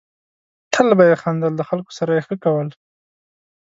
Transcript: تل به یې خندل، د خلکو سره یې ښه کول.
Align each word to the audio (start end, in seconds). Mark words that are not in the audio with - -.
تل 0.73 0.87
به 0.97 1.03
یې 1.09 1.15
خندل، 1.21 1.53
د 1.57 1.61
خلکو 1.69 1.91
سره 1.97 2.11
یې 2.15 2.21
ښه 2.27 2.35
کول. 2.43 2.67